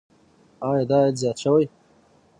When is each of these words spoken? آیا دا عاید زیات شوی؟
آیا 0.69 0.83
دا 0.89 0.97
عاید 1.01 1.15
زیات 1.21 1.37
شوی؟ 1.43 1.65